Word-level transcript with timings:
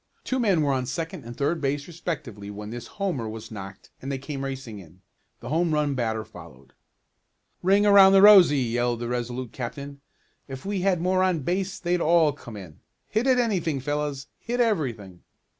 Two 0.23 0.39
men 0.39 0.63
were 0.63 0.73
on 0.73 0.87
second 0.87 1.25
and 1.25 1.37
third 1.37 1.61
base 1.61 1.85
respectively 1.85 2.49
when 2.49 2.71
this 2.71 2.87
"homer" 2.97 3.29
was 3.29 3.51
knocked 3.51 3.91
and 4.01 4.11
they 4.11 4.17
came 4.17 4.43
racing 4.43 4.79
in. 4.79 5.01
The 5.41 5.49
home 5.49 5.75
run 5.75 5.93
batter 5.93 6.25
followed. 6.25 6.73
"Ring 7.61 7.85
around 7.85 8.13
the 8.13 8.21
rosey!" 8.23 8.57
yelled 8.63 8.99
the 8.99 9.07
Resolute 9.07 9.51
captain. 9.51 10.01
"If 10.47 10.65
we 10.65 10.81
had 10.81 11.01
more 11.01 11.21
on 11.21 11.41
base 11.41 11.77
they'd 11.77 12.01
all 12.01 12.33
come 12.33 12.57
in. 12.57 12.79
Hit 13.09 13.27
at 13.27 13.37
anything, 13.37 13.79
fellows! 13.79 14.25
Hit 14.39 14.59
everything." 14.59 15.21